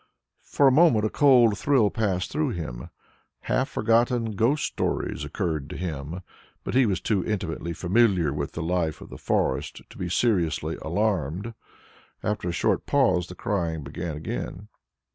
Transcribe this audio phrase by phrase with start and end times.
[0.47, 2.89] For a moment a cold thrill passed through him;
[3.41, 6.21] half forgotten ghost stories occurred to him,
[6.63, 10.75] but he was too intimately familiar with the life of the forest to be seriously
[10.81, 11.53] alarmed.
[12.23, 14.69] After a short pause the crying began again.